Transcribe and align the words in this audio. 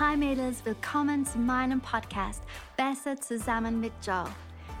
Hi 0.00 0.16
Mädels, 0.16 0.64
willkommen 0.64 1.26
zu 1.26 1.40
meinem 1.40 1.80
Podcast 1.80 2.44
Besser 2.76 3.20
zusammen 3.20 3.80
mit 3.80 3.90
Joe. 4.06 4.26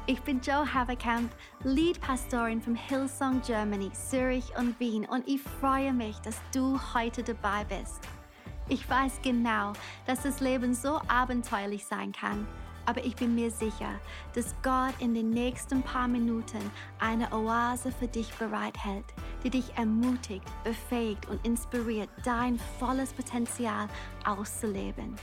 Ich 0.06 0.20
bin 0.20 0.40
Joe 0.40 0.72
Haverkamp, 0.72 1.32
Lead 1.64 2.00
Pastorin 2.00 2.62
von 2.62 2.76
Hillsong 2.76 3.42
Germany, 3.42 3.90
Zürich 3.92 4.56
und 4.56 4.78
Wien 4.78 5.06
und 5.06 5.26
ich 5.26 5.42
freue 5.42 5.92
mich, 5.92 6.16
dass 6.18 6.36
du 6.54 6.78
heute 6.94 7.24
dabei 7.24 7.64
bist. 7.64 7.98
Ich 8.68 8.88
weiß 8.88 9.20
genau, 9.20 9.72
dass 10.06 10.22
das 10.22 10.38
Leben 10.38 10.72
so 10.72 11.00
abenteuerlich 11.08 11.84
sein 11.84 12.12
kann, 12.12 12.46
aber 12.88 13.04
ich 13.04 13.14
bin 13.16 13.34
mir 13.34 13.50
sicher, 13.50 14.00
dass 14.32 14.54
Gott 14.62 14.94
in 14.98 15.12
den 15.12 15.28
nächsten 15.28 15.82
paar 15.82 16.08
Minuten 16.08 16.70
eine 16.98 17.30
Oase 17.34 17.92
für 17.92 18.08
dich 18.08 18.32
bereithält, 18.36 19.04
die 19.44 19.50
dich 19.50 19.76
ermutigt, 19.76 20.46
befähigt 20.64 21.28
und 21.28 21.46
inspiriert, 21.46 22.08
dein 22.24 22.58
volles 22.78 23.12
Potenzial 23.12 23.88
auszuleben. 24.24 25.16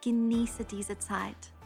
Genieße 0.00 0.64
diese 0.64 0.96
Zeit. 1.00 1.57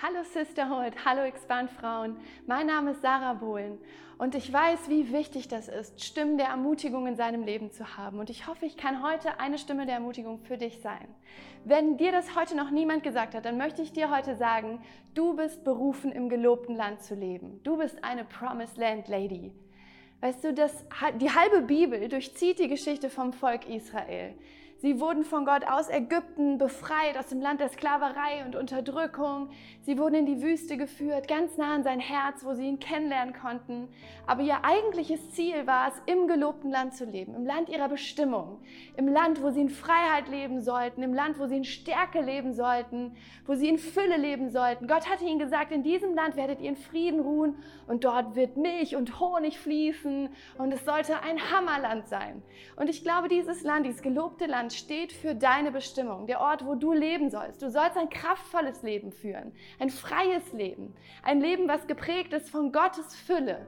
Hallo 0.00 0.22
Sisterhood, 0.22 0.92
hallo 1.04 1.22
Expand 1.22 1.72
Frauen. 1.72 2.18
Mein 2.46 2.68
Name 2.68 2.92
ist 2.92 3.02
Sarah 3.02 3.32
Bohlen 3.32 3.78
und 4.16 4.36
ich 4.36 4.52
weiß, 4.52 4.88
wie 4.88 5.12
wichtig 5.12 5.48
das 5.48 5.66
ist, 5.66 6.00
Stimmen 6.04 6.38
der 6.38 6.46
Ermutigung 6.46 7.08
in 7.08 7.16
seinem 7.16 7.42
Leben 7.42 7.72
zu 7.72 7.96
haben. 7.96 8.20
Und 8.20 8.30
ich 8.30 8.46
hoffe, 8.46 8.64
ich 8.64 8.76
kann 8.76 9.02
heute 9.02 9.40
eine 9.40 9.58
Stimme 9.58 9.86
der 9.86 9.96
Ermutigung 9.96 10.38
für 10.38 10.56
dich 10.56 10.78
sein. 10.82 11.08
Wenn 11.64 11.96
dir 11.96 12.12
das 12.12 12.36
heute 12.36 12.56
noch 12.56 12.70
niemand 12.70 13.02
gesagt 13.02 13.34
hat, 13.34 13.44
dann 13.44 13.58
möchte 13.58 13.82
ich 13.82 13.92
dir 13.92 14.08
heute 14.08 14.36
sagen, 14.36 14.80
du 15.14 15.34
bist 15.34 15.64
berufen, 15.64 16.12
im 16.12 16.28
gelobten 16.28 16.76
Land 16.76 17.02
zu 17.02 17.16
leben. 17.16 17.60
Du 17.64 17.76
bist 17.76 18.04
eine 18.04 18.22
Promised 18.22 18.76
Land 18.76 19.08
Lady. 19.08 19.50
Weißt 20.20 20.44
du, 20.44 20.54
das, 20.54 20.86
die 21.20 21.30
halbe 21.30 21.62
Bibel 21.62 22.08
durchzieht 22.08 22.60
die 22.60 22.68
Geschichte 22.68 23.10
vom 23.10 23.32
Volk 23.32 23.68
Israel. 23.68 24.36
Sie 24.80 25.00
wurden 25.00 25.24
von 25.24 25.44
Gott 25.44 25.64
aus 25.66 25.88
Ägypten 25.88 26.56
befreit, 26.56 27.18
aus 27.18 27.26
dem 27.26 27.40
Land 27.40 27.58
der 27.58 27.68
Sklaverei 27.68 28.44
und 28.46 28.54
Unterdrückung. 28.54 29.50
Sie 29.82 29.98
wurden 29.98 30.14
in 30.14 30.26
die 30.26 30.40
Wüste 30.40 30.76
geführt, 30.76 31.26
ganz 31.26 31.56
nah 31.56 31.74
an 31.74 31.82
sein 31.82 31.98
Herz, 31.98 32.44
wo 32.44 32.54
sie 32.54 32.68
ihn 32.68 32.78
kennenlernen 32.78 33.34
konnten. 33.34 33.88
Aber 34.28 34.42
ihr 34.42 34.64
eigentliches 34.64 35.32
Ziel 35.32 35.66
war 35.66 35.88
es, 35.88 36.00
im 36.06 36.28
gelobten 36.28 36.70
Land 36.70 36.94
zu 36.94 37.06
leben, 37.06 37.34
im 37.34 37.44
Land 37.44 37.68
ihrer 37.70 37.88
Bestimmung, 37.88 38.60
im 38.96 39.08
Land, 39.08 39.42
wo 39.42 39.50
sie 39.50 39.62
in 39.62 39.68
Freiheit 39.68 40.28
leben 40.28 40.60
sollten, 40.60 41.02
im 41.02 41.12
Land, 41.12 41.40
wo 41.40 41.46
sie 41.46 41.56
in 41.56 41.64
Stärke 41.64 42.20
leben 42.20 42.52
sollten, 42.52 43.16
wo 43.46 43.56
sie 43.56 43.68
in 43.68 43.78
Fülle 43.78 44.16
leben 44.16 44.48
sollten. 44.48 44.86
Gott 44.86 45.10
hatte 45.10 45.24
ihnen 45.24 45.40
gesagt, 45.40 45.72
in 45.72 45.82
diesem 45.82 46.14
Land 46.14 46.36
werdet 46.36 46.60
ihr 46.60 46.68
in 46.68 46.76
Frieden 46.76 47.18
ruhen 47.18 47.56
und 47.88 48.04
dort 48.04 48.36
wird 48.36 48.56
Milch 48.56 48.94
und 48.94 49.18
Honig 49.18 49.58
fließen 49.58 50.28
und 50.56 50.72
es 50.72 50.84
sollte 50.84 51.20
ein 51.20 51.40
Hammerland 51.50 52.06
sein. 52.06 52.44
Und 52.76 52.88
ich 52.88 53.02
glaube, 53.02 53.26
dieses 53.26 53.64
Land, 53.64 53.84
dieses 53.84 54.02
gelobte 54.02 54.46
Land, 54.46 54.67
Land 54.68 54.74
steht 54.74 55.12
für 55.14 55.34
deine 55.34 55.72
Bestimmung, 55.72 56.26
der 56.26 56.42
Ort, 56.42 56.66
wo 56.66 56.74
du 56.74 56.92
leben 56.92 57.30
sollst. 57.30 57.62
Du 57.62 57.70
sollst 57.70 57.96
ein 57.96 58.10
kraftvolles 58.10 58.82
Leben 58.82 59.12
führen, 59.12 59.52
ein 59.78 59.88
freies 59.88 60.52
Leben, 60.52 60.94
ein 61.22 61.40
Leben, 61.40 61.68
was 61.68 61.86
geprägt 61.86 62.34
ist 62.34 62.50
von 62.50 62.70
Gottes 62.70 63.16
Fülle. 63.16 63.66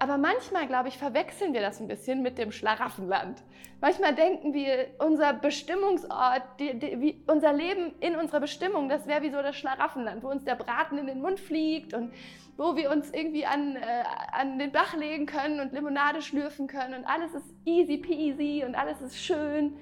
Aber 0.00 0.18
manchmal, 0.18 0.66
glaube 0.66 0.88
ich, 0.88 0.98
verwechseln 0.98 1.54
wir 1.54 1.60
das 1.60 1.80
ein 1.80 1.86
bisschen 1.86 2.22
mit 2.22 2.36
dem 2.36 2.50
Schlaraffenland. 2.50 3.44
Manchmal 3.80 4.12
denken 4.16 4.52
wir, 4.52 4.88
unser 4.98 5.34
Bestimmungsort, 5.34 6.42
die, 6.58 6.80
die, 6.80 7.22
unser 7.28 7.52
Leben 7.52 7.94
in 8.00 8.16
unserer 8.16 8.40
Bestimmung, 8.40 8.88
das 8.88 9.06
wäre 9.06 9.22
wie 9.22 9.30
so 9.30 9.40
das 9.40 9.54
Schlaraffenland, 9.54 10.24
wo 10.24 10.30
uns 10.30 10.44
der 10.44 10.56
Braten 10.56 10.98
in 10.98 11.06
den 11.06 11.22
Mund 11.22 11.38
fliegt 11.38 11.94
und 11.94 12.12
wo 12.56 12.74
wir 12.74 12.90
uns 12.90 13.12
irgendwie 13.12 13.46
an, 13.46 13.76
äh, 13.76 14.02
an 14.32 14.58
den 14.58 14.72
Bach 14.72 14.96
legen 14.96 15.26
können 15.26 15.60
und 15.60 15.72
Limonade 15.72 16.22
schlürfen 16.22 16.66
können 16.66 16.94
und 16.94 17.04
alles 17.04 17.34
ist 17.34 17.54
easy 17.64 17.98
peasy 17.98 18.64
und 18.66 18.74
alles 18.74 19.00
ist 19.00 19.16
schön. 19.16 19.76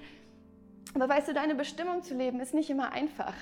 Aber 0.94 1.08
weißt 1.08 1.28
du, 1.28 1.34
deine 1.34 1.54
Bestimmung 1.54 2.02
zu 2.02 2.14
leben 2.14 2.40
ist 2.40 2.54
nicht 2.54 2.70
immer 2.70 2.92
einfach. 2.92 3.34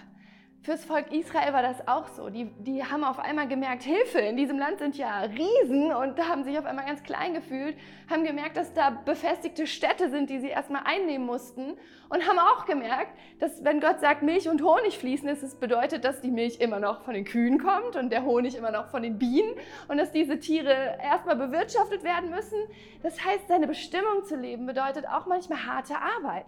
Fürs 0.62 0.84
Volk 0.84 1.10
Israel 1.10 1.54
war 1.54 1.62
das 1.62 1.88
auch 1.88 2.06
so. 2.08 2.28
Die, 2.28 2.44
die 2.58 2.84
haben 2.84 3.02
auf 3.02 3.18
einmal 3.18 3.48
gemerkt, 3.48 3.82
Hilfe, 3.82 4.18
in 4.18 4.36
diesem 4.36 4.58
Land 4.58 4.78
sind 4.78 4.94
ja 4.94 5.20
Riesen 5.20 5.90
und 5.90 6.18
haben 6.28 6.44
sich 6.44 6.58
auf 6.58 6.66
einmal 6.66 6.84
ganz 6.84 7.02
klein 7.02 7.32
gefühlt, 7.32 7.78
haben 8.10 8.24
gemerkt, 8.24 8.58
dass 8.58 8.74
da 8.74 8.90
befestigte 8.90 9.66
Städte 9.66 10.10
sind, 10.10 10.28
die 10.28 10.38
sie 10.38 10.48
erstmal 10.48 10.82
einnehmen 10.84 11.26
mussten 11.26 11.78
und 12.10 12.28
haben 12.28 12.38
auch 12.38 12.66
gemerkt, 12.66 13.16
dass 13.38 13.64
wenn 13.64 13.80
Gott 13.80 14.00
sagt, 14.00 14.22
Milch 14.22 14.50
und 14.50 14.62
Honig 14.62 14.98
fließen, 14.98 15.26
ist 15.30 15.42
es 15.42 15.54
bedeutet, 15.54 16.04
dass 16.04 16.20
die 16.20 16.30
Milch 16.30 16.60
immer 16.60 16.78
noch 16.78 17.04
von 17.04 17.14
den 17.14 17.24
Kühen 17.24 17.58
kommt 17.58 17.96
und 17.96 18.10
der 18.10 18.26
Honig 18.26 18.54
immer 18.54 18.70
noch 18.70 18.88
von 18.90 19.02
den 19.02 19.18
Bienen 19.18 19.54
und 19.88 19.96
dass 19.96 20.12
diese 20.12 20.40
Tiere 20.40 20.98
erstmal 21.02 21.36
bewirtschaftet 21.36 22.04
werden 22.04 22.28
müssen. 22.28 22.58
Das 23.02 23.24
heißt, 23.24 23.48
seine 23.48 23.66
Bestimmung 23.66 24.24
zu 24.24 24.36
leben 24.36 24.66
bedeutet 24.66 25.08
auch 25.08 25.24
manchmal 25.24 25.64
harte 25.64 25.94
Arbeit. 25.96 26.46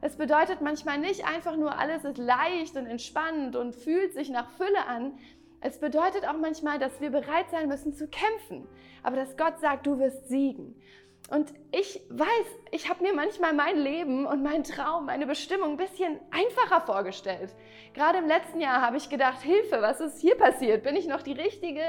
Es 0.00 0.16
bedeutet 0.16 0.60
manchmal 0.60 0.98
nicht 0.98 1.26
einfach 1.26 1.56
nur, 1.56 1.76
alles 1.78 2.04
ist 2.04 2.18
leicht 2.18 2.76
und 2.76 2.86
entspannt 2.86 3.56
und 3.56 3.74
fühlt 3.74 4.14
sich 4.14 4.30
nach 4.30 4.48
Fülle 4.50 4.86
an. 4.86 5.18
Es 5.60 5.80
bedeutet 5.80 6.26
auch 6.26 6.38
manchmal, 6.38 6.78
dass 6.78 7.00
wir 7.00 7.10
bereit 7.10 7.50
sein 7.50 7.68
müssen 7.68 7.92
zu 7.92 8.06
kämpfen, 8.06 8.68
aber 9.02 9.16
dass 9.16 9.36
Gott 9.36 9.58
sagt, 9.58 9.86
du 9.86 9.98
wirst 9.98 10.28
siegen. 10.28 10.80
Und 11.30 11.52
ich 11.72 12.00
weiß, 12.08 12.46
ich 12.70 12.88
habe 12.88 13.02
mir 13.02 13.12
manchmal 13.12 13.52
mein 13.52 13.76
Leben 13.76 14.24
und 14.24 14.42
meinen 14.42 14.64
Traum, 14.64 15.04
meine 15.06 15.26
Bestimmung 15.26 15.72
ein 15.72 15.76
bisschen 15.76 16.18
einfacher 16.30 16.80
vorgestellt. 16.80 17.54
Gerade 17.92 18.18
im 18.18 18.26
letzten 18.26 18.60
Jahr 18.60 18.80
habe 18.80 18.96
ich 18.96 19.10
gedacht, 19.10 19.42
Hilfe, 19.42 19.82
was 19.82 20.00
ist 20.00 20.20
hier 20.20 20.36
passiert? 20.36 20.84
Bin 20.84 20.96
ich 20.96 21.06
noch 21.06 21.20
die 21.20 21.34
Richtige? 21.34 21.82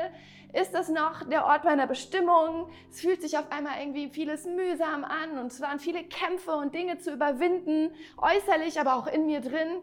Ist 0.51 0.73
das 0.73 0.89
noch 0.89 1.23
der 1.29 1.45
Ort 1.45 1.63
meiner 1.63 1.87
Bestimmung? 1.87 2.69
Es 2.89 2.99
fühlt 2.99 3.21
sich 3.21 3.37
auf 3.37 3.49
einmal 3.49 3.79
irgendwie 3.79 4.09
vieles 4.09 4.45
mühsam 4.45 5.05
an 5.05 5.37
und 5.39 5.53
es 5.53 5.61
waren 5.61 5.79
viele 5.79 6.03
Kämpfe 6.03 6.51
und 6.51 6.73
Dinge 6.73 6.97
zu 6.97 7.13
überwinden, 7.13 7.93
äußerlich, 8.17 8.77
aber 8.81 8.95
auch 8.95 9.07
in 9.07 9.25
mir 9.25 9.39
drin. 9.39 9.81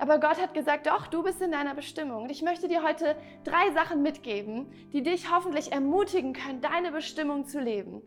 Aber 0.00 0.18
Gott 0.18 0.42
hat 0.42 0.52
gesagt, 0.52 0.88
doch, 0.88 1.06
du 1.06 1.22
bist 1.22 1.40
in 1.40 1.52
deiner 1.52 1.74
Bestimmung. 1.74 2.24
Und 2.24 2.30
ich 2.30 2.42
möchte 2.42 2.66
dir 2.66 2.82
heute 2.82 3.14
drei 3.44 3.70
Sachen 3.72 4.02
mitgeben, 4.02 4.66
die 4.92 5.02
dich 5.02 5.30
hoffentlich 5.30 5.70
ermutigen 5.70 6.32
können, 6.32 6.60
deine 6.60 6.90
Bestimmung 6.90 7.46
zu 7.46 7.60
leben. 7.60 8.02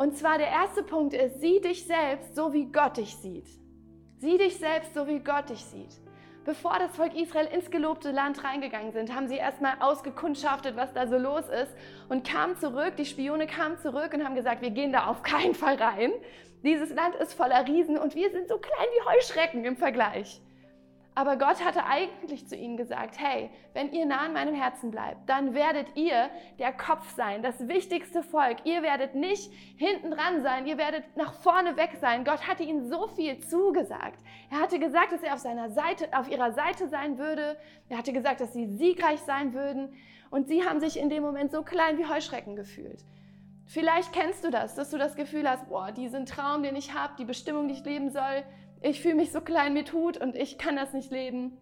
Und 0.00 0.16
zwar 0.16 0.38
der 0.38 0.48
erste 0.48 0.82
Punkt 0.82 1.12
ist, 1.12 1.42
sieh 1.42 1.60
dich 1.60 1.84
selbst 1.84 2.34
so, 2.34 2.54
wie 2.54 2.72
Gott 2.72 2.96
dich 2.96 3.14
sieht. 3.16 3.44
Sieh 4.18 4.38
dich 4.38 4.56
selbst 4.56 4.94
so, 4.94 5.06
wie 5.06 5.18
Gott 5.18 5.50
dich 5.50 5.62
sieht. 5.62 6.00
Bevor 6.46 6.78
das 6.78 6.96
Volk 6.96 7.14
Israel 7.14 7.48
ins 7.48 7.70
gelobte 7.70 8.10
Land 8.10 8.42
reingegangen 8.42 8.92
sind, 8.92 9.14
haben 9.14 9.28
sie 9.28 9.36
erstmal 9.36 9.74
ausgekundschaftet, 9.80 10.74
was 10.74 10.94
da 10.94 11.06
so 11.06 11.18
los 11.18 11.44
ist 11.50 11.74
und 12.08 12.26
kamen 12.26 12.56
zurück, 12.56 12.96
die 12.96 13.04
Spione 13.04 13.46
kamen 13.46 13.76
zurück 13.76 14.14
und 14.14 14.24
haben 14.24 14.34
gesagt, 14.34 14.62
wir 14.62 14.70
gehen 14.70 14.90
da 14.90 15.04
auf 15.04 15.22
keinen 15.22 15.54
Fall 15.54 15.74
rein. 15.74 16.12
Dieses 16.64 16.88
Land 16.94 17.16
ist 17.16 17.34
voller 17.34 17.68
Riesen 17.68 17.98
und 17.98 18.14
wir 18.14 18.30
sind 18.30 18.48
so 18.48 18.56
klein 18.56 18.86
wie 18.96 19.06
Heuschrecken 19.06 19.66
im 19.66 19.76
Vergleich. 19.76 20.40
Aber 21.14 21.36
Gott 21.36 21.64
hatte 21.64 21.84
eigentlich 21.84 22.46
zu 22.46 22.54
ihnen 22.54 22.76
gesagt, 22.76 23.18
hey, 23.18 23.50
wenn 23.74 23.92
ihr 23.92 24.06
nah 24.06 24.26
an 24.26 24.32
meinem 24.32 24.54
Herzen 24.54 24.92
bleibt, 24.92 25.28
dann 25.28 25.54
werdet 25.54 25.96
ihr 25.96 26.30
der 26.58 26.72
Kopf 26.72 27.14
sein, 27.16 27.42
das 27.42 27.66
wichtigste 27.66 28.22
Volk. 28.22 28.58
Ihr 28.64 28.82
werdet 28.82 29.16
nicht 29.16 29.52
hinten 29.76 30.12
dran 30.12 30.42
sein, 30.42 30.66
ihr 30.66 30.78
werdet 30.78 31.04
nach 31.16 31.34
vorne 31.34 31.76
weg 31.76 31.96
sein. 32.00 32.24
Gott 32.24 32.46
hatte 32.46 32.62
ihnen 32.62 32.88
so 32.88 33.08
viel 33.08 33.40
zugesagt. 33.40 34.20
Er 34.50 34.60
hatte 34.60 34.78
gesagt, 34.78 35.12
dass 35.12 35.22
er 35.22 35.34
auf 35.34 35.40
seiner 35.40 35.70
Seite, 35.70 36.08
auf 36.16 36.30
ihrer 36.30 36.52
Seite 36.52 36.88
sein 36.88 37.18
würde. 37.18 37.56
Er 37.88 37.98
hatte 37.98 38.12
gesagt, 38.12 38.40
dass 38.40 38.52
sie 38.52 38.66
siegreich 38.76 39.20
sein 39.20 39.52
würden. 39.52 39.92
Und 40.30 40.46
sie 40.46 40.64
haben 40.64 40.78
sich 40.78 40.96
in 40.96 41.10
dem 41.10 41.24
Moment 41.24 41.50
so 41.50 41.62
klein 41.62 41.98
wie 41.98 42.06
Heuschrecken 42.06 42.54
gefühlt. 42.54 43.04
Vielleicht 43.66 44.12
kennst 44.12 44.44
du 44.44 44.50
das, 44.50 44.74
dass 44.74 44.90
du 44.90 44.98
das 44.98 45.16
Gefühl 45.16 45.48
hast, 45.48 45.68
boah, 45.68 45.92
diesen 45.92 46.24
Traum, 46.24 46.62
den 46.62 46.76
ich 46.76 46.94
habe, 46.94 47.14
die 47.18 47.24
Bestimmung, 47.24 47.68
die 47.68 47.74
ich 47.74 47.84
leben 47.84 48.10
soll, 48.10 48.44
ich 48.82 49.00
fühle 49.00 49.14
mich 49.14 49.32
so 49.32 49.40
klein, 49.40 49.72
mir 49.72 49.84
tut 49.84 50.16
und 50.16 50.36
ich 50.36 50.58
kann 50.58 50.76
das 50.76 50.92
nicht 50.92 51.10
leben. 51.10 51.58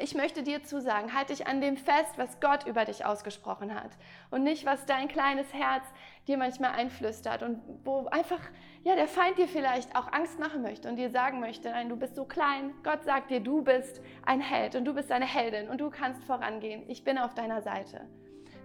Ich 0.00 0.14
möchte 0.14 0.42
dir 0.42 0.64
zusagen, 0.64 1.12
halte 1.14 1.34
dich 1.34 1.46
an 1.46 1.60
dem 1.60 1.76
fest, 1.76 2.16
was 2.16 2.40
Gott 2.40 2.66
über 2.66 2.86
dich 2.86 3.04
ausgesprochen 3.04 3.74
hat 3.74 3.90
und 4.30 4.42
nicht, 4.42 4.64
was 4.64 4.86
dein 4.86 5.06
kleines 5.06 5.52
Herz 5.52 5.84
dir 6.26 6.38
manchmal 6.38 6.70
einflüstert 6.70 7.42
und 7.42 7.60
wo 7.84 8.06
einfach 8.06 8.40
ja, 8.84 8.96
der 8.96 9.06
Feind 9.06 9.36
dir 9.36 9.46
vielleicht 9.46 9.94
auch 9.94 10.10
Angst 10.12 10.40
machen 10.40 10.62
möchte 10.62 10.88
und 10.88 10.96
dir 10.96 11.10
sagen 11.10 11.40
möchte, 11.40 11.68
nein, 11.68 11.90
du 11.90 11.96
bist 11.96 12.16
so 12.16 12.24
klein. 12.24 12.72
Gott 12.82 13.04
sagt 13.04 13.30
dir, 13.30 13.40
du 13.40 13.62
bist 13.62 14.00
ein 14.24 14.40
Held 14.40 14.74
und 14.76 14.86
du 14.86 14.94
bist 14.94 15.12
eine 15.12 15.26
Heldin 15.26 15.68
und 15.68 15.80
du 15.80 15.90
kannst 15.90 16.24
vorangehen. 16.24 16.88
Ich 16.88 17.04
bin 17.04 17.18
auf 17.18 17.34
deiner 17.34 17.60
Seite. 17.60 18.08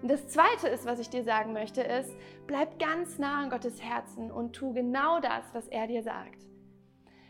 Und 0.01 0.09
das 0.09 0.27
Zweite 0.29 0.69
ist, 0.69 0.85
was 0.85 0.99
ich 0.99 1.09
dir 1.09 1.23
sagen 1.23 1.53
möchte, 1.53 1.81
ist, 1.81 2.15
bleib 2.45 2.79
ganz 2.79 3.17
nah 3.19 3.43
an 3.43 3.49
Gottes 3.49 3.81
Herzen 3.81 4.31
und 4.31 4.53
tu 4.53 4.73
genau 4.73 5.19
das, 5.19 5.43
was 5.53 5.67
er 5.67 5.87
dir 5.87 6.03
sagt. 6.03 6.47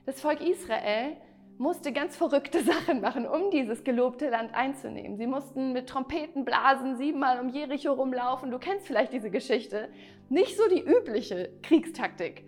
Das 0.08 0.22
Volk 0.22 0.40
Israel 0.40 1.18
musste 1.58 1.92
ganz 1.92 2.16
verrückte 2.16 2.64
Sachen 2.64 3.02
machen, 3.02 3.28
um 3.28 3.52
dieses 3.52 3.84
gelobte 3.84 4.30
Land 4.30 4.56
einzunehmen. 4.56 5.18
Sie 5.18 5.28
mussten 5.28 5.74
mit 5.74 5.90
Trompeten 5.90 6.46
blasen, 6.46 6.96
siebenmal 6.96 7.42
um 7.42 7.50
Jericho 7.50 7.92
rumlaufen. 7.92 8.50
Du 8.50 8.58
kennst 8.58 8.88
vielleicht 8.88 9.12
diese 9.12 9.30
Geschichte. 9.30 9.90
Nicht 10.30 10.56
so 10.56 10.64
die 10.70 10.82
übliche 10.82 11.50
Kriegstaktik. 11.62 12.46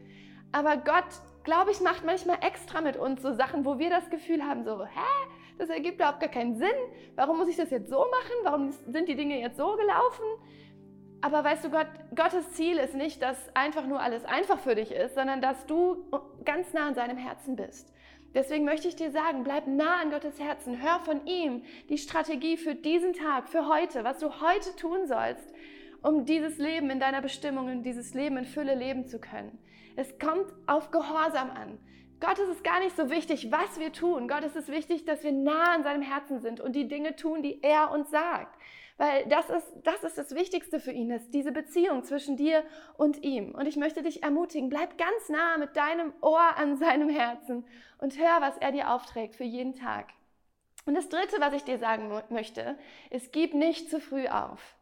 Aber 0.53 0.77
Gott, 0.77 1.03
glaube 1.43 1.71
ich, 1.71 1.81
macht 1.81 2.05
manchmal 2.05 2.37
extra 2.39 2.79
mit 2.79 2.95
uns 2.95 3.21
so 3.21 3.33
Sachen, 3.33 3.65
wo 3.65 3.77
wir 3.77 3.89
das 3.89 4.09
Gefühl 4.09 4.41
haben, 4.41 4.63
so, 4.63 4.85
hä, 4.85 5.27
das 5.57 5.67
ergibt 5.67 5.95
überhaupt 5.95 6.21
gar 6.21 6.29
keinen 6.29 6.55
Sinn. 6.55 6.69
Warum 7.17 7.39
muss 7.39 7.49
ich 7.49 7.57
das 7.57 7.71
jetzt 7.71 7.89
so 7.89 7.97
machen? 7.97 8.35
Warum 8.43 8.71
sind 8.71 9.09
die 9.09 9.15
Dinge 9.15 9.37
jetzt 9.37 9.57
so 9.57 9.75
gelaufen? 9.75 10.23
Aber 11.21 11.43
weißt 11.43 11.65
du, 11.65 11.69
Gott, 11.69 11.87
Gottes 12.15 12.53
Ziel 12.53 12.77
ist 12.77 12.95
nicht, 12.95 13.21
dass 13.21 13.37
einfach 13.55 13.85
nur 13.85 13.99
alles 13.99 14.23
einfach 14.25 14.59
für 14.59 14.75
dich 14.75 14.91
ist, 14.91 15.15
sondern 15.15 15.41
dass 15.41 15.65
du 15.65 16.05
ganz 16.45 16.73
nah 16.73 16.87
an 16.87 16.95
seinem 16.95 17.17
Herzen 17.17 17.55
bist. 17.55 17.93
Deswegen 18.33 18.63
möchte 18.63 18.87
ich 18.87 18.95
dir 18.95 19.11
sagen, 19.11 19.43
bleib 19.43 19.67
nah 19.67 20.01
an 20.01 20.11
Gottes 20.11 20.39
Herzen, 20.39 20.81
hör 20.81 20.99
von 20.99 21.25
ihm 21.25 21.63
die 21.89 21.97
Strategie 21.97 22.57
für 22.57 22.75
diesen 22.75 23.13
Tag, 23.13 23.49
für 23.49 23.67
heute, 23.67 24.03
was 24.03 24.19
du 24.19 24.39
heute 24.39 24.75
tun 24.75 25.07
sollst, 25.07 25.51
um 26.03 26.25
dieses 26.25 26.57
Leben 26.57 26.89
in 26.89 26.99
deiner 26.99 27.21
Bestimmung 27.21 27.67
und 27.67 27.83
dieses 27.83 28.13
Leben 28.13 28.37
in 28.37 28.45
Fülle 28.45 28.75
leben 28.75 29.07
zu 29.07 29.19
können. 29.19 29.57
Es 29.95 30.17
kommt 30.19 30.53
auf 30.67 30.91
Gehorsam 30.91 31.49
an. 31.49 31.79
Gott 32.19 32.37
ist 32.37 32.49
es 32.49 32.63
gar 32.63 32.79
nicht 32.81 32.95
so 32.95 33.09
wichtig, 33.09 33.51
was 33.51 33.79
wir 33.79 33.91
tun. 33.91 34.27
Gott 34.27 34.43
ist 34.43 34.55
es 34.55 34.67
wichtig, 34.67 35.05
dass 35.05 35.23
wir 35.23 35.31
nah 35.31 35.73
an 35.73 35.83
seinem 35.83 36.01
Herzen 36.01 36.39
sind 36.39 36.59
und 36.59 36.75
die 36.75 36.87
Dinge 36.87 37.15
tun, 37.15 37.41
die 37.41 37.63
er 37.63 37.91
uns 37.91 38.11
sagt. 38.11 38.57
Weil 38.99 39.25
das 39.27 39.49
ist, 39.49 39.65
das 39.83 40.03
ist 40.03 40.17
das 40.17 40.35
Wichtigste 40.35 40.81
für 40.81 40.91
ihn, 40.91 41.09
ist 41.09 41.33
diese 41.33 41.53
Beziehung 41.53 42.03
zwischen 42.03 42.35
dir 42.35 42.65
und 42.97 43.23
ihm. 43.23 43.55
Und 43.55 43.65
ich 43.65 43.77
möchte 43.77 44.03
dich 44.03 44.23
ermutigen, 44.23 44.67
bleib 44.67 44.97
ganz 44.97 45.29
nah 45.29 45.57
mit 45.57 45.77
deinem 45.77 46.11
Ohr 46.19 46.57
an 46.57 46.75
seinem 46.75 47.07
Herzen 47.07 47.65
und 47.99 48.19
hör, 48.19 48.41
was 48.41 48.57
er 48.57 48.73
dir 48.73 48.91
aufträgt 48.91 49.37
für 49.37 49.45
jeden 49.45 49.73
Tag. 49.73 50.09
Und 50.85 50.95
das 50.95 51.07
Dritte, 51.07 51.37
was 51.39 51.53
ich 51.53 51.63
dir 51.63 51.79
sagen 51.79 52.11
möchte, 52.29 52.77
ist, 53.09 53.31
gib 53.31 53.53
nicht 53.53 53.89
zu 53.89 54.01
früh 54.01 54.27
auf. 54.27 54.75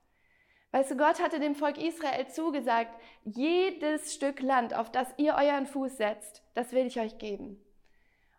Weißt 0.72 0.90
du, 0.90 0.98
Gott 0.98 1.22
hatte 1.22 1.40
dem 1.40 1.54
Volk 1.54 1.78
Israel 1.78 2.28
zugesagt, 2.28 3.00
jedes 3.24 4.16
Stück 4.16 4.42
Land, 4.42 4.74
auf 4.74 4.92
das 4.92 5.08
ihr 5.18 5.36
euren 5.36 5.68
Fuß 5.68 5.96
setzt, 5.96 6.42
das 6.56 6.72
will 6.72 6.88
ich 6.88 7.00
euch 7.00 7.20
geben. 7.20 7.64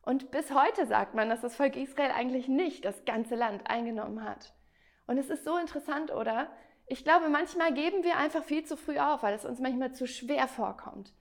Und 0.03 0.33
bis 0.33 0.53
heute 0.53 0.89
sagt 0.89 1.15
man, 1.15 1.29
dass 1.29 1.43
das 1.43 1.55
Volk 1.55 1.77
Israel 1.77 2.11
eigentlich 2.11 2.49
nicht 2.49 2.85
das 2.85 3.05
ganze 3.05 3.37
Land 3.37 3.71
eingenommen 3.71 4.25
hat. 4.25 4.58
Und 5.09 5.19
es 5.19 5.31
ist 5.31 5.45
so 5.45 5.57
interessant, 5.57 6.13
oder? 6.13 6.49
Ich 6.87 7.03
glaube, 7.03 7.29
manchmal 7.29 7.73
geben 7.73 8.05
wir 8.05 8.17
einfach 8.17 8.45
viel 8.45 8.65
zu 8.65 8.77
früh 8.77 8.99
auf, 8.99 9.23
weil 9.23 9.35
es 9.35 9.45
uns 9.45 9.59
manchmal 9.59 9.93
zu 9.93 10.07
schwer 10.07 10.47
vorkommt. 10.47 11.13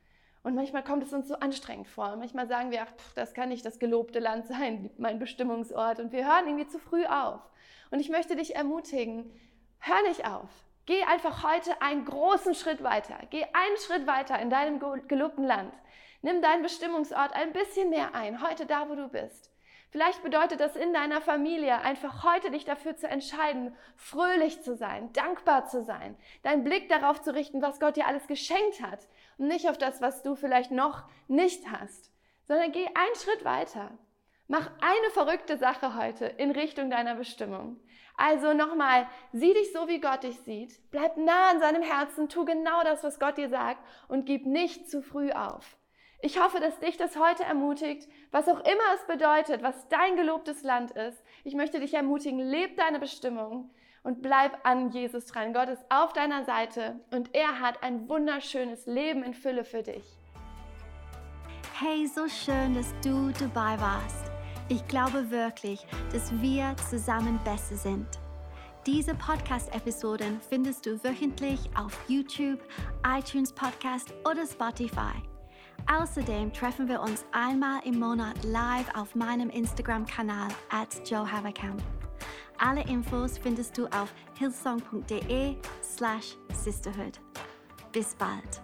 Und 0.43 0.55
manchmal 0.55 0.83
kommt 0.83 1.03
es 1.03 1.13
uns 1.13 1.27
so 1.27 1.35
anstrengend 1.35 1.87
vor. 1.87 2.11
Und 2.11 2.19
manchmal 2.19 2.47
sagen 2.47 2.69
wir, 2.69 2.83
ach, 2.83 2.91
das 3.15 3.33
kann 3.33 3.49
nicht 3.49 3.65
das 3.65 3.79
gelobte 3.79 4.19
Land 4.19 4.45
sein, 4.47 4.91
mein 4.97 5.19
Bestimmungsort. 5.19 5.99
Und 5.99 6.11
wir 6.11 6.25
hören 6.25 6.47
irgendwie 6.47 6.67
zu 6.67 6.79
früh 6.79 7.05
auf. 7.05 7.41
Und 7.89 7.99
ich 7.99 8.09
möchte 8.09 8.35
dich 8.35 8.55
ermutigen, 8.55 9.31
hör 9.79 10.01
nicht 10.03 10.25
auf. 10.25 10.49
Geh 10.85 11.03
einfach 11.03 11.43
heute 11.43 11.81
einen 11.81 12.05
großen 12.05 12.55
Schritt 12.55 12.83
weiter. 12.83 13.17
Geh 13.29 13.43
einen 13.43 13.77
Schritt 13.77 14.05
weiter 14.05 14.39
in 14.39 14.49
deinem 14.49 14.79
gelobten 15.07 15.45
Land. 15.45 15.73
Nimm 16.21 16.41
deinen 16.41 16.63
Bestimmungsort 16.63 17.33
ein 17.33 17.53
bisschen 17.53 17.89
mehr 17.89 18.15
ein, 18.15 18.41
heute 18.41 18.65
da, 18.65 18.89
wo 18.89 18.95
du 18.95 19.07
bist. 19.07 19.49
Vielleicht 19.97 20.21
bedeutet 20.21 20.59
das 20.59 20.75
in 20.75 20.93
deiner 20.93 21.21
Familie 21.21 21.81
einfach 21.81 22.23
heute 22.23 22.51
dich 22.51 22.65
dafür 22.65 22.95
zu 22.95 23.07
entscheiden, 23.07 23.75
fröhlich 23.95 24.61
zu 24.61 24.75
sein, 24.75 25.11
dankbar 25.13 25.65
zu 25.65 25.83
sein, 25.83 26.15
deinen 26.43 26.63
Blick 26.63 26.87
darauf 26.87 27.19
zu 27.19 27.33
richten, 27.33 27.63
was 27.63 27.79
Gott 27.79 27.95
dir 27.95 28.05
alles 28.05 28.27
geschenkt 28.27 28.79
hat 28.83 29.07
und 29.39 29.47
nicht 29.47 29.67
auf 29.67 29.79
das, 29.79 29.99
was 29.99 30.21
du 30.21 30.35
vielleicht 30.35 30.69
noch 30.69 31.05
nicht 31.27 31.63
hast, 31.71 32.11
sondern 32.43 32.71
geh 32.73 32.85
einen 32.85 33.15
Schritt 33.15 33.43
weiter. 33.43 33.89
Mach 34.47 34.69
eine 34.81 35.09
verrückte 35.13 35.57
Sache 35.57 35.95
heute 35.95 36.25
in 36.25 36.51
Richtung 36.51 36.91
deiner 36.91 37.15
Bestimmung. 37.15 37.79
Also 38.17 38.53
nochmal, 38.53 39.07
sieh 39.33 39.55
dich 39.55 39.73
so, 39.73 39.87
wie 39.87 39.99
Gott 39.99 40.21
dich 40.21 40.39
sieht. 40.41 40.79
Bleib 40.91 41.17
nah 41.17 41.49
an 41.49 41.59
seinem 41.59 41.81
Herzen, 41.81 42.29
tu 42.29 42.45
genau 42.45 42.83
das, 42.83 43.03
was 43.03 43.19
Gott 43.19 43.39
dir 43.39 43.49
sagt 43.49 43.83
und 44.09 44.27
gib 44.27 44.45
nicht 44.45 44.91
zu 44.91 45.01
früh 45.01 45.31
auf. 45.31 45.76
Ich 46.19 46.39
hoffe, 46.41 46.59
dass 46.59 46.79
dich 46.79 46.97
das 46.97 47.15
heute 47.15 47.43
ermutigt, 47.43 48.07
was 48.31 48.47
auch 48.47 48.59
immer 48.61 48.95
es 48.95 49.05
bedeutet, 49.05 49.61
was 49.61 49.87
dein 49.89 50.15
gelobtes 50.15 50.63
Land 50.63 50.91
ist. 50.91 51.23
Ich 51.43 51.53
möchte 51.53 51.79
dich 51.79 51.93
ermutigen, 51.93 52.39
leb 52.39 52.75
deine 52.75 52.99
Bestimmung 52.99 53.69
und 54.01 54.23
bleib 54.23 54.65
an 54.65 54.89
Jesus 54.89 55.27
dran. 55.27 55.53
Gott 55.53 55.69
ist 55.69 55.85
auf 55.89 56.13
deiner 56.13 56.43
Seite 56.43 56.99
und 57.11 57.35
er 57.35 57.59
hat 57.59 57.83
ein 57.83 58.09
wunderschönes 58.09 58.87
Leben 58.87 59.21
in 59.21 59.35
Fülle 59.35 59.63
für 59.63 59.83
dich. 59.83 60.17
Hey, 61.79 62.07
so 62.07 62.27
schön, 62.27 62.73
dass 62.73 62.91
du 63.03 63.31
dabei 63.39 63.79
warst. 63.79 64.31
Ich 64.69 64.85
glaube 64.87 65.29
wirklich, 65.29 65.85
dass 66.11 66.31
wir 66.41 66.75
zusammen 66.89 67.39
besser 67.43 67.75
sind. 67.75 68.07
Diese 68.87 69.13
Podcast-Episoden 69.13 70.41
findest 70.49 70.87
du 70.87 71.01
wöchentlich 71.03 71.59
auf 71.77 71.93
YouTube, 72.07 72.59
iTunes 73.05 73.53
Podcast 73.53 74.13
oder 74.25 74.47
Spotify. 74.47 75.21
Außerdem 75.87 76.51
treffen 76.51 76.87
wir 76.89 77.01
uns 77.01 77.25
einmal 77.31 77.79
im 77.85 77.99
Monat 77.99 78.43
live 78.43 78.93
auf 78.93 79.15
meinem 79.15 79.49
Instagram-Kanal 79.49 80.49
at 80.69 81.09
Joe 81.09 81.29
Haverkamp. 81.29 81.81
Alle 82.59 82.83
Infos 82.87 83.37
findest 83.37 83.77
du 83.77 83.85
auf 83.87 84.13
hillsong.de 84.37 85.55
slash 85.81 86.35
sisterhood. 86.53 87.19
Bis 87.93 88.15
bald. 88.15 88.61